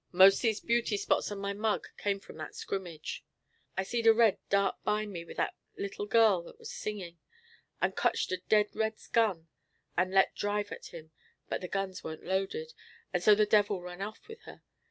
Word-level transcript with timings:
Most 0.11 0.41
these 0.41 0.59
beauty 0.59 0.97
spots 0.97 1.31
on 1.31 1.37
my 1.37 1.53
mug 1.53 1.87
come 1.95 2.19
from 2.19 2.35
that 2.37 2.55
scrimmage. 2.55 3.23
I 3.77 3.83
seed 3.83 4.07
a 4.07 4.13
red 4.15 4.39
dart 4.49 4.77
by 4.83 5.05
me 5.05 5.23
with 5.23 5.37
that 5.37 5.53
little 5.77 6.07
gal 6.07 6.49
as 6.49 6.57
was 6.57 6.71
singin', 6.73 7.19
and 7.83 7.95
cotched 7.95 8.31
a 8.31 8.37
dead 8.49 8.75
red's 8.75 9.05
gun 9.05 9.47
and 9.95 10.11
let 10.11 10.33
drive 10.33 10.71
at 10.71 10.87
him; 10.87 11.11
but 11.49 11.61
the 11.61 11.67
gun 11.67 11.93
weren't 12.03 12.25
loaded, 12.25 12.73
and 13.13 13.21
so 13.21 13.35
the 13.35 13.45
devil 13.45 13.79
run 13.79 14.01
off 14.01 14.27
with 14.27 14.41
her. 14.45 14.63